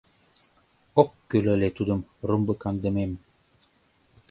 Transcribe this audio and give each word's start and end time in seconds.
Ок 1.01 1.09
кӱл 1.29 1.45
ыле 1.55 1.69
тудым 1.77 2.01
румбыкаҥдымем. 2.27 3.11